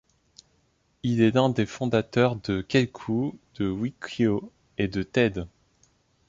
Il 1.03 1.21
est 1.21 1.29
l'un 1.29 1.49
des 1.49 1.67
fondateurs 1.67 2.35
de 2.35 2.61
Kelkoo, 2.61 3.37
de 3.59 3.69
Wikio 3.69 4.51
et 4.79 4.87
de 4.87 5.03
Teads. 5.03 5.47